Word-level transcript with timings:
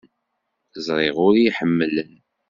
Ẓriɣ 0.85 1.15
ur 1.27 1.33
iyi-ḥemmlen. 1.35 2.11